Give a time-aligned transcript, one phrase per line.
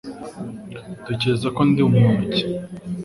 [0.97, 2.43] Utekereza ko ndi umuntu ki?